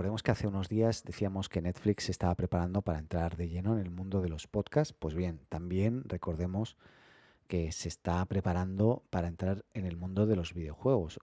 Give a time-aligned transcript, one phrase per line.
[0.00, 3.74] Recordemos que hace unos días decíamos que Netflix se estaba preparando para entrar de lleno
[3.74, 4.94] en el mundo de los podcasts.
[4.98, 6.78] Pues bien, también recordemos
[7.48, 11.20] que se está preparando para entrar en el mundo de los videojuegos.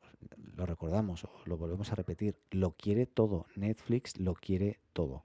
[0.55, 3.47] Lo recordamos, lo volvemos a repetir, lo quiere todo.
[3.55, 5.23] Netflix lo quiere todo.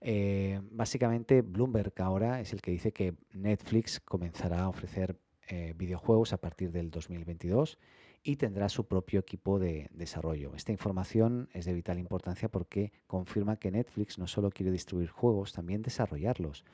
[0.00, 5.16] Eh, básicamente, Bloomberg ahora es el que dice que Netflix comenzará a ofrecer
[5.48, 7.78] eh, videojuegos a partir del 2022
[8.22, 10.54] y tendrá su propio equipo de desarrollo.
[10.54, 15.52] Esta información es de vital importancia porque confirma que Netflix no solo quiere distribuir juegos,
[15.52, 16.64] también desarrollarlos.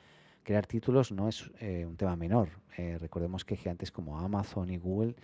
[0.43, 2.49] Crear títulos no es eh, un tema menor.
[2.77, 5.15] recordemos que gigantes como Amazon y Google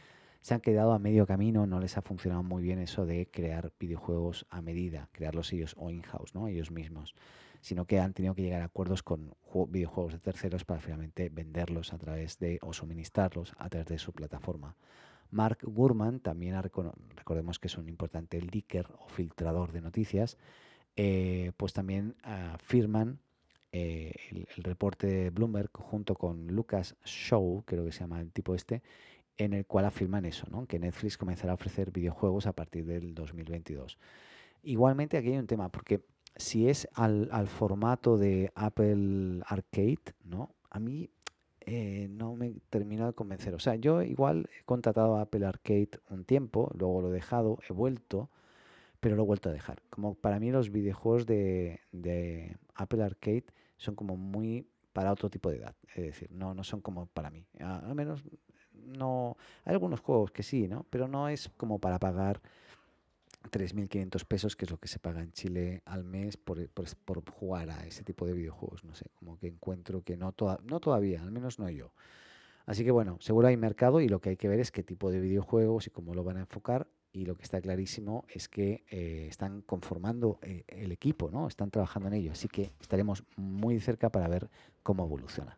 [0.41, 3.71] se han quedado a medio camino, no les ha funcionado muy bien eso de crear
[3.79, 6.47] videojuegos a medida, crearlos ellos o in-house, ¿no?
[6.47, 7.15] ellos mismos
[7.61, 9.35] sino que han tenido que llegar a acuerdos con
[9.69, 14.13] videojuegos de terceros para finalmente venderlos a través de o suministrarlos a través de su
[14.13, 14.75] plataforma.
[15.31, 20.37] Mark Gurman, también recordemos que es un importante leaker o filtrador de noticias,
[20.95, 23.19] eh, pues también afirman
[23.73, 28.31] eh, el, el, reporte de Bloomberg junto con Lucas Shaw, creo que se llama el
[28.31, 28.81] tipo este,
[29.37, 30.65] en el cual afirman eso, ¿no?
[30.65, 33.97] que Netflix comenzará a ofrecer videojuegos a partir del 2022.
[34.63, 36.03] Igualmente aquí hay un tema, porque
[36.35, 40.55] si es al, formato de Apple Arcade, ¿no?
[40.69, 41.09] A mí
[41.61, 43.53] eh, no me termina de convencer.
[43.53, 47.59] O sea, yo igual he contratado a Apple Arcade un tiempo, luego lo he dejado,
[47.67, 48.29] he vuelto,
[48.99, 49.81] pero lo he vuelto a dejar.
[49.89, 51.79] Como para mí los videojuegos de,
[52.75, 53.45] Apple Arcade
[53.77, 55.75] son como muy para otro tipo de edad.
[55.95, 57.45] Es decir, no, no son como para mí.
[57.59, 58.23] Al menos
[58.87, 59.37] no.
[59.65, 60.85] Hay algunos juegos que sí, ¿no?
[60.89, 62.41] Pero no es como para pagar
[63.49, 67.69] 3.500 pesos, que es lo que se paga en Chile al mes por, por, jugar
[67.69, 68.83] a ese tipo de videojuegos.
[68.83, 71.91] No sé, como que encuentro que no, no todavía, al menos no yo.
[72.65, 75.09] Así que bueno, seguro hay mercado y lo que hay que ver es qué tipo
[75.09, 76.87] de videojuegos y cómo lo van a enfocar.
[77.13, 81.47] Y lo que está clarísimo es que eh, están conformando eh, el equipo, ¿no?
[81.47, 82.33] Están trabajando en ello.
[82.33, 84.49] Así que estaremos muy cerca para ver
[84.83, 85.57] cómo evoluciona.